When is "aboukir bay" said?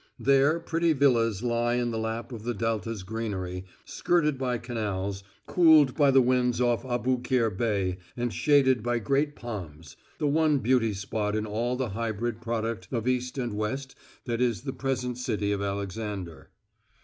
6.83-7.99